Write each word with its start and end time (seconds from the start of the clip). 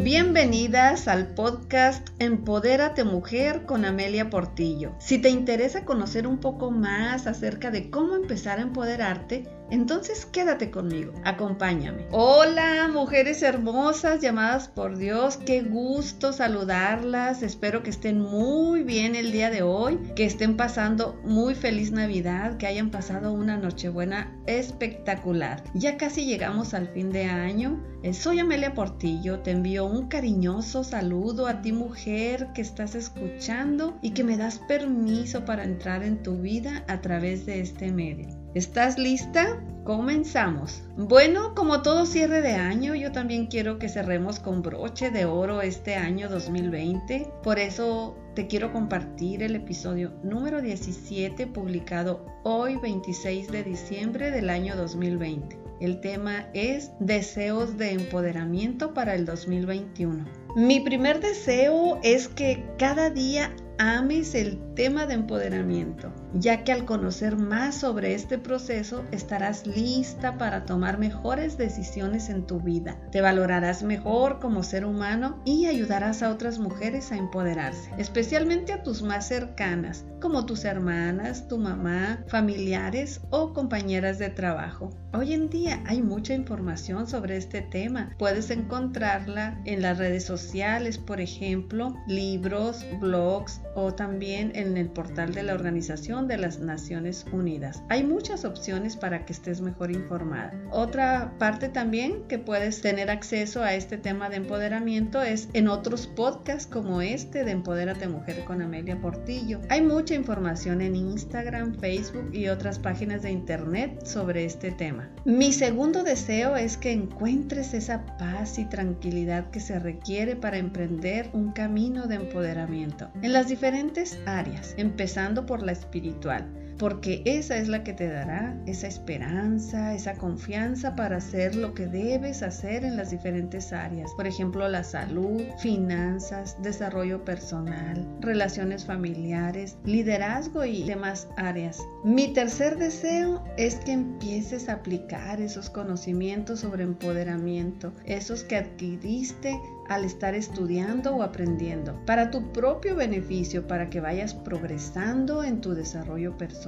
Bienvenidas 0.00 1.06
al 1.06 1.34
podcast 1.34 2.08
Empodérate 2.18 3.04
Mujer 3.04 3.66
con 3.66 3.84
Amelia 3.84 4.30
Portillo. 4.30 4.92
Si 4.98 5.18
te 5.18 5.28
interesa 5.28 5.84
conocer 5.84 6.26
un 6.26 6.38
poco 6.38 6.70
más 6.70 7.26
acerca 7.26 7.70
de 7.70 7.90
cómo 7.90 8.16
empezar 8.16 8.58
a 8.58 8.62
empoderarte, 8.62 9.44
entonces 9.72 10.26
quédate 10.26 10.70
conmigo, 10.70 11.14
acompáñame. 11.24 12.06
Hola, 12.10 12.90
mujeres 12.92 13.42
hermosas 13.42 14.20
llamadas 14.20 14.68
por 14.68 14.98
Dios, 14.98 15.38
qué 15.38 15.62
gusto 15.62 16.34
saludarlas. 16.34 17.42
Espero 17.42 17.82
que 17.82 17.88
estén 17.88 18.20
muy 18.20 18.82
bien 18.82 19.14
el 19.14 19.32
día 19.32 19.48
de 19.48 19.62
hoy, 19.62 19.98
que 20.14 20.26
estén 20.26 20.58
pasando 20.58 21.18
muy 21.24 21.54
feliz 21.54 21.90
Navidad, 21.90 22.58
que 22.58 22.66
hayan 22.66 22.90
pasado 22.90 23.32
una 23.32 23.56
Nochebuena 23.56 24.36
espectacular. 24.46 25.64
Ya 25.72 25.96
casi 25.96 26.26
llegamos 26.26 26.74
al 26.74 26.88
fin 26.88 27.10
de 27.10 27.24
año. 27.24 27.82
Eh, 28.02 28.12
soy 28.12 28.40
Amelia 28.40 28.74
Portillo, 28.74 29.40
te 29.40 29.52
envío 29.52 29.81
un 29.86 30.08
cariñoso 30.08 30.84
saludo 30.84 31.46
a 31.46 31.62
ti 31.62 31.72
mujer 31.72 32.48
que 32.54 32.62
estás 32.62 32.94
escuchando 32.94 33.98
y 34.02 34.10
que 34.10 34.24
me 34.24 34.36
das 34.36 34.58
permiso 34.58 35.44
para 35.44 35.64
entrar 35.64 36.02
en 36.02 36.22
tu 36.22 36.36
vida 36.36 36.84
a 36.88 37.00
través 37.00 37.46
de 37.46 37.60
este 37.60 37.92
medio. 37.92 38.28
¿Estás 38.54 38.98
lista? 38.98 39.62
Comenzamos. 39.84 40.82
Bueno, 40.96 41.54
como 41.54 41.82
todo 41.82 42.06
cierre 42.06 42.42
de 42.42 42.52
año, 42.52 42.94
yo 42.94 43.10
también 43.10 43.46
quiero 43.46 43.78
que 43.78 43.88
cerremos 43.88 44.38
con 44.38 44.62
broche 44.62 45.10
de 45.10 45.24
oro 45.24 45.62
este 45.62 45.94
año 45.94 46.28
2020. 46.28 47.32
Por 47.42 47.58
eso 47.58 48.16
te 48.34 48.46
quiero 48.46 48.72
compartir 48.72 49.42
el 49.42 49.56
episodio 49.56 50.12
número 50.22 50.60
17 50.60 51.46
publicado 51.46 52.26
hoy 52.44 52.76
26 52.76 53.50
de 53.50 53.64
diciembre 53.64 54.30
del 54.30 54.50
año 54.50 54.76
2020. 54.76 55.61
El 55.82 55.98
tema 56.00 56.46
es 56.54 56.92
deseos 57.00 57.76
de 57.76 57.90
empoderamiento 57.90 58.94
para 58.94 59.16
el 59.16 59.26
2021. 59.26 60.24
Mi 60.54 60.78
primer 60.78 61.18
deseo 61.18 61.98
es 62.04 62.28
que 62.28 62.64
cada 62.78 63.10
día 63.10 63.52
ames 63.82 64.36
el 64.36 64.60
tema 64.74 65.06
de 65.06 65.14
empoderamiento, 65.14 66.12
ya 66.34 66.62
que 66.62 66.70
al 66.70 66.84
conocer 66.84 67.36
más 67.36 67.74
sobre 67.74 68.14
este 68.14 68.38
proceso 68.38 69.04
estarás 69.10 69.66
lista 69.66 70.38
para 70.38 70.64
tomar 70.64 70.98
mejores 70.98 71.58
decisiones 71.58 72.28
en 72.28 72.46
tu 72.46 72.60
vida. 72.60 72.96
Te 73.10 73.20
valorarás 73.20 73.82
mejor 73.82 74.38
como 74.38 74.62
ser 74.62 74.84
humano 74.84 75.42
y 75.44 75.66
ayudarás 75.66 76.22
a 76.22 76.30
otras 76.30 76.60
mujeres 76.60 77.10
a 77.10 77.16
empoderarse, 77.16 77.90
especialmente 77.98 78.72
a 78.72 78.84
tus 78.84 79.02
más 79.02 79.26
cercanas, 79.26 80.04
como 80.20 80.46
tus 80.46 80.64
hermanas, 80.64 81.48
tu 81.48 81.58
mamá, 81.58 82.24
familiares 82.28 83.20
o 83.30 83.52
compañeras 83.52 84.20
de 84.20 84.30
trabajo. 84.30 84.90
Hoy 85.12 85.34
en 85.34 85.50
día 85.50 85.82
hay 85.86 86.00
mucha 86.00 86.32
información 86.32 87.08
sobre 87.08 87.36
este 87.36 87.60
tema. 87.60 88.14
Puedes 88.18 88.50
encontrarla 88.50 89.60
en 89.66 89.82
las 89.82 89.98
redes 89.98 90.24
sociales, 90.24 90.96
por 90.96 91.20
ejemplo, 91.20 91.94
libros, 92.06 92.86
blogs 93.00 93.60
o 93.74 93.94
también 93.94 94.52
en 94.54 94.76
el 94.76 94.88
portal 94.88 95.34
de 95.34 95.42
la 95.42 95.54
Organización 95.54 96.28
de 96.28 96.38
las 96.38 96.58
Naciones 96.58 97.24
Unidas. 97.32 97.82
Hay 97.88 98.04
muchas 98.04 98.44
opciones 98.44 98.96
para 98.96 99.24
que 99.24 99.32
estés 99.32 99.60
mejor 99.60 99.90
informada. 99.90 100.52
Otra 100.70 101.34
parte 101.38 101.68
también 101.68 102.24
que 102.28 102.38
puedes 102.38 102.80
tener 102.80 103.10
acceso 103.10 103.62
a 103.62 103.74
este 103.74 103.98
tema 103.98 104.28
de 104.28 104.36
empoderamiento 104.36 105.22
es 105.22 105.48
en 105.52 105.68
otros 105.68 106.06
podcasts 106.06 106.66
como 106.66 107.02
este 107.02 107.44
de 107.44 107.52
Empodérate 107.52 108.08
Mujer 108.08 108.44
con 108.44 108.62
Amelia 108.62 109.00
Portillo. 109.00 109.60
Hay 109.68 109.82
mucha 109.82 110.14
información 110.14 110.80
en 110.80 110.96
Instagram, 110.96 111.74
Facebook 111.78 112.30
y 112.32 112.48
otras 112.48 112.78
páginas 112.78 113.22
de 113.22 113.30
internet 113.30 114.04
sobre 114.04 114.44
este 114.44 114.70
tema. 114.70 115.10
Mi 115.24 115.52
segundo 115.52 116.02
deseo 116.02 116.56
es 116.56 116.76
que 116.76 116.92
encuentres 116.92 117.74
esa 117.74 118.04
paz 118.18 118.58
y 118.58 118.64
tranquilidad 118.64 119.50
que 119.50 119.60
se 119.60 119.78
requiere 119.78 120.36
para 120.36 120.58
emprender 120.58 121.30
un 121.32 121.52
camino 121.52 122.06
de 122.06 122.16
empoderamiento 122.16 123.10
en 123.22 123.32
las 123.32 123.48
diferentes 123.62 124.18
áreas, 124.26 124.74
empezando 124.76 125.46
por 125.46 125.62
la 125.62 125.70
espiritual 125.70 126.61
porque 126.78 127.22
esa 127.24 127.56
es 127.56 127.68
la 127.68 127.84
que 127.84 127.92
te 127.92 128.08
dará 128.08 128.56
esa 128.66 128.86
esperanza, 128.86 129.94
esa 129.94 130.14
confianza 130.14 130.96
para 130.96 131.18
hacer 131.18 131.54
lo 131.54 131.74
que 131.74 131.86
debes 131.86 132.42
hacer 132.42 132.84
en 132.84 132.96
las 132.96 133.10
diferentes 133.10 133.72
áreas. 133.72 134.10
Por 134.14 134.26
ejemplo, 134.26 134.68
la 134.68 134.84
salud, 134.84 135.42
finanzas, 135.58 136.56
desarrollo 136.62 137.24
personal, 137.24 138.06
relaciones 138.20 138.84
familiares, 138.84 139.76
liderazgo 139.84 140.64
y 140.64 140.84
demás 140.84 141.28
áreas. 141.36 141.78
Mi 142.04 142.32
tercer 142.32 142.78
deseo 142.78 143.44
es 143.56 143.76
que 143.76 143.92
empieces 143.92 144.68
a 144.68 144.74
aplicar 144.74 145.40
esos 145.40 145.70
conocimientos 145.70 146.60
sobre 146.60 146.84
empoderamiento, 146.84 147.92
esos 148.04 148.44
que 148.44 148.56
adquiriste 148.56 149.58
al 149.88 150.04
estar 150.04 150.34
estudiando 150.34 151.14
o 151.16 151.22
aprendiendo, 151.22 151.94
para 152.06 152.30
tu 152.30 152.52
propio 152.52 152.96
beneficio, 152.96 153.66
para 153.66 153.90
que 153.90 154.00
vayas 154.00 154.34
progresando 154.34 155.44
en 155.44 155.60
tu 155.60 155.74
desarrollo 155.74 156.36
personal, 156.36 156.61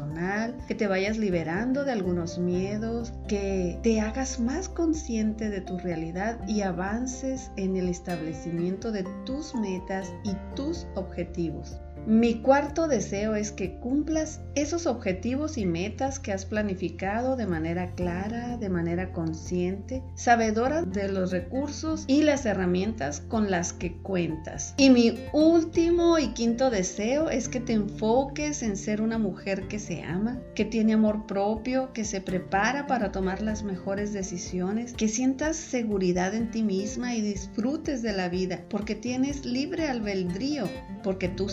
que 0.67 0.75
te 0.75 0.87
vayas 0.87 1.19
liberando 1.19 1.85
de 1.85 1.93
algunos 1.93 2.39
miedos, 2.39 3.13
que 3.29 3.79
te 3.83 4.01
hagas 4.01 4.41
más 4.41 4.69
consciente 4.69 5.51
de 5.51 5.61
tu 5.61 5.79
realidad 5.79 6.39
y 6.49 6.63
avances 6.63 7.51
en 7.57 7.77
el 7.77 7.89
establecimiento 7.89 8.93
de 8.93 9.05
tus 9.25 9.55
metas 9.55 10.13
y 10.25 10.35
tus 10.57 10.87
objetivos. 10.95 11.79
Mi 12.07 12.43
cuarto 12.43 12.87
deseo 12.87 13.35
es 13.35 13.51
que 13.51 13.79
cumplas 13.79 14.41
esos 14.55 14.87
objetivos 14.87 15.57
y 15.57 15.65
metas 15.65 16.19
que 16.19 16.33
has 16.33 16.45
planificado 16.45 17.35
de 17.35 17.47
manera 17.47 17.95
clara, 17.95 18.59
de 18.59 18.69
manera 18.69 19.11
consciente, 19.11 20.03
sabedora 20.15 20.83
de 20.83 21.09
los 21.09 21.33
recursos 21.33 22.05
y 22.07 22.23
las 22.23 22.45
herramientas 22.45 23.23
con 23.23 23.51
las 23.51 23.73
que 23.73 23.97
cuentas. 23.97 24.75
Y 24.77 24.91
mi 24.91 25.19
último 25.33 26.19
y 26.19 26.29
quinto 26.35 26.69
deseo 26.69 27.31
es 27.31 27.49
que 27.49 27.61
te 27.61 27.73
enfoques 27.73 28.63
en 28.63 28.77
ser 28.77 29.01
una 29.01 29.17
mujer 29.17 29.67
que 29.67 29.79
se 29.79 30.03
ama, 30.03 30.43
que 30.55 30.67
tiene 30.67 30.93
amor 30.93 31.27
propio, 31.27 31.95
que 31.95 32.05
se 32.05 32.21
prepara 32.21 32.87
para 32.87 33.13
tomar 33.13 33.41
las 33.41 33.63
mejores 33.63 34.13
decisiones, 34.13 34.93
que 34.93 35.09
sientas 35.09 35.57
seguridad 35.57 36.35
en 36.35 36.51
ti 36.51 36.63
misma 36.63 37.15
y 37.15 37.23
disfrutes 37.23 38.03
de 38.03 38.13
la 38.13 38.29
vida, 38.29 38.61
porque 38.69 38.95
tienes 38.95 39.47
libre 39.47 39.89
albedrío, 39.89 40.69
porque 41.03 41.29
tú 41.29 41.49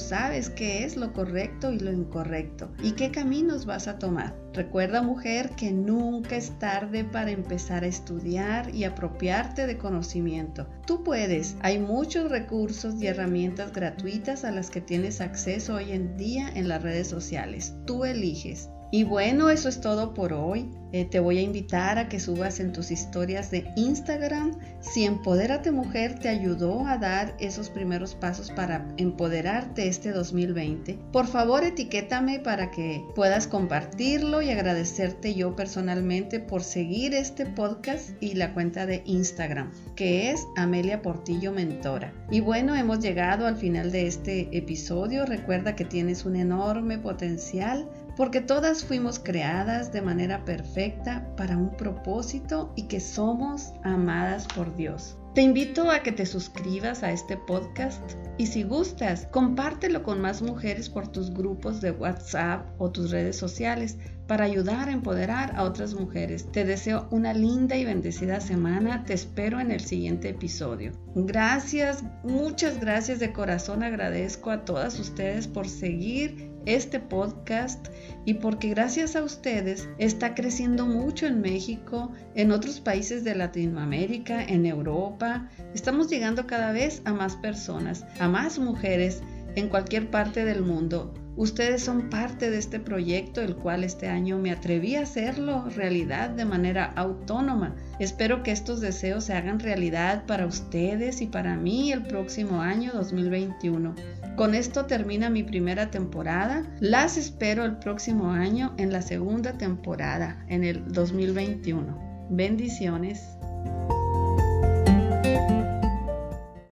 qué 0.50 0.84
es 0.84 0.98
lo 0.98 1.14
correcto 1.14 1.72
y 1.72 1.80
lo 1.80 1.92
incorrecto 1.92 2.72
y 2.82 2.94
qué 2.94 3.12
caminos 3.12 3.66
vas 3.66 3.88
a 3.88 4.00
tomar. 4.00 4.36
Recuerda 4.54 5.02
mujer 5.02 5.52
que 5.52 5.72
nunca 5.72 6.36
es 6.36 6.58
tarde 6.60 7.04
para 7.04 7.32
empezar 7.32 7.84
a 7.84 7.88
estudiar 7.88 8.74
y 8.74 8.84
apropiarte 8.84 9.68
de 9.68 9.78
conocimiento. 9.78 10.68
Tú 10.86 11.04
puedes, 11.04 11.56
hay 11.62 11.80
muchos 11.80 12.30
recursos 12.30 13.02
y 13.02 13.08
herramientas 13.08 13.72
gratuitas 13.72 14.44
a 14.44 14.52
las 14.52 14.70
que 14.70 14.82
tienes 14.82 15.22
acceso 15.22 15.76
hoy 15.76 15.92
en 15.92 16.18
día 16.18 16.50
en 16.54 16.68
las 16.68 16.82
redes 16.82 17.08
sociales. 17.08 17.74
Tú 17.86 18.06
eliges. 18.06 18.70
Y 18.92 19.06
bueno, 19.06 19.50
eso 19.50 19.70
es 19.70 19.80
todo 19.80 20.14
por 20.14 20.34
hoy. 20.34 20.70
Eh, 20.94 21.06
te 21.06 21.22
voy 21.22 21.38
a 21.38 21.42
invitar 21.42 21.98
a 21.98 22.10
que 22.10 22.20
subas 22.20 22.60
en 22.60 22.74
tus 22.74 22.92
historias 22.92 23.50
de 23.50 23.72
Instagram 23.78 24.58
si 24.82 25.06
Empodérate 25.06 25.72
Mujer 25.72 26.20
te 26.20 26.28
ayudó 26.28 26.86
a 26.86 26.98
dar 26.98 27.34
esos 27.40 27.70
primeros 27.70 28.14
pasos 28.14 28.52
para 28.52 28.86
empoderarte 28.98 29.88
este 29.88 30.12
2020. 30.12 31.00
Por 31.14 31.28
favor, 31.28 31.64
etiquétame 31.64 32.40
para 32.40 32.72
que 32.72 33.06
puedas 33.16 33.48
compartirlo 33.48 34.42
y 34.42 34.50
agradecerte 34.50 35.34
yo 35.34 35.56
personalmente 35.56 36.42
por 36.42 36.62
seguir 36.62 37.14
este 37.14 37.46
podcast 37.46 38.10
y 38.22 38.34
la 38.34 38.54
cuenta 38.54 38.86
de 38.86 39.04
Instagram, 39.06 39.72
que 39.96 40.32
es 40.32 40.46
Amelia 40.58 41.02
Portillo 41.02 41.54
Mentora. 41.54 42.14
Y 42.30 42.42
bueno, 42.42 42.76
hemos 42.76 43.00
llegado 43.00 43.48
al 43.48 43.56
final 43.56 43.94
de 43.94 44.08
este 44.08 44.50
episodio. 44.58 45.26
Recuerda 45.26 45.78
que 45.78 45.86
tienes 45.86 46.26
un 46.26 46.36
enorme 46.36 46.98
potencial 46.98 47.90
porque 48.22 48.40
todas 48.40 48.84
fuimos 48.84 49.18
creadas 49.18 49.92
de 49.92 50.04
manera 50.04 50.46
perfecta 50.46 51.28
para 51.36 51.58
un 51.58 51.76
propósito 51.76 52.72
y 52.76 52.84
que 52.84 53.00
somos 53.00 53.74
amadas 53.84 54.46
por 54.46 54.76
Dios. 54.76 55.18
Te 55.34 55.42
invito 55.42 55.90
a 55.90 56.04
que 56.04 56.12
te 56.12 56.28
suscribas 56.28 57.02
a 57.02 57.12
este 57.12 57.36
podcast 57.36 58.00
y 58.38 58.46
si 58.46 58.62
gustas, 58.62 59.26
compártelo 59.32 60.04
con 60.04 60.22
más 60.22 60.44
mujeres 60.44 60.88
por 60.88 61.08
tus 61.08 61.34
grupos 61.34 61.82
de 61.82 61.90
WhatsApp 61.90 62.64
o 62.78 62.92
tus 62.92 63.10
redes 63.10 63.38
sociales 63.38 63.98
para 64.28 64.46
ayudar 64.46 64.90
a 64.90 64.92
empoderar 64.92 65.56
a 65.56 65.64
otras 65.64 65.96
mujeres. 65.96 66.52
Te 66.52 66.64
deseo 66.64 67.08
una 67.10 67.34
linda 67.34 67.76
y 67.76 67.86
bendecida 67.86 68.40
semana. 68.40 69.04
Te 69.04 69.14
espero 69.14 69.60
en 69.60 69.72
el 69.72 69.80
siguiente 69.80 70.30
episodio. 70.30 70.92
Gracias, 71.16 72.04
muchas 72.24 72.80
gracias 72.80 73.18
de 73.18 73.34
corazón. 73.34 73.82
Agradezco 73.82 74.52
a 74.52 74.64
todas 74.64 75.00
ustedes 75.00 75.48
por 75.48 75.68
seguir 75.68 76.51
este 76.66 77.00
podcast 77.00 77.88
y 78.26 78.36
porque 78.36 78.70
gracias 78.70 79.16
a 79.16 79.24
ustedes 79.24 79.90
está 79.98 80.36
creciendo 80.36 80.86
mucho 80.86 81.26
en 81.28 81.42
México, 81.42 82.12
en 82.36 82.52
otros 82.52 82.80
países 82.80 83.24
de 83.24 83.36
Latinoamérica, 83.36 84.44
en 84.44 84.66
Europa. 84.66 85.50
Estamos 85.74 86.10
llegando 86.10 86.48
cada 86.48 86.72
vez 86.72 87.02
a 87.06 87.14
más 87.14 87.36
personas, 87.38 88.06
a 88.20 88.28
más 88.28 88.60
mujeres 88.60 89.22
en 89.56 89.70
cualquier 89.70 90.10
parte 90.10 90.46
del 90.46 90.62
mundo 90.62 91.14
Ustedes 91.38 91.82
son 91.82 92.10
parte 92.10 92.50
de 92.50 92.58
este 92.58 92.80
proyecto, 92.80 93.42
el 93.42 93.56
cual 93.56 93.84
este 93.84 94.10
año 94.10 94.38
me 94.38 94.52
atreví 94.52 94.96
a 94.96 95.04
hacerlo 95.04 95.66
realidad 95.76 96.30
de 96.30 96.44
manera 96.44 96.92
autónoma. 96.96 97.76
Espero 98.00 98.44
que 98.44 98.52
estos 98.52 98.82
deseos 98.82 99.24
se 99.24 99.34
hagan 99.34 99.60
realidad 99.60 100.26
para 100.26 100.46
ustedes 100.46 101.22
y 101.22 101.28
para 101.28 101.56
mí 101.56 101.92
el 101.94 102.04
próximo 102.04 102.62
año 102.62 102.92
2021. 102.94 103.96
Con 104.36 104.56
esto 104.56 104.86
termina 104.86 105.30
mi 105.30 105.44
primera 105.44 105.90
temporada. 105.90 106.64
Las 106.80 107.18
espero 107.18 107.64
el 107.64 107.78
próximo 107.78 108.32
año 108.32 108.74
en 108.78 108.92
la 108.92 109.02
segunda 109.02 109.58
temporada, 109.58 110.46
en 110.50 110.66
el 110.66 110.92
2021. 110.92 112.28
Bendiciones. 112.30 113.38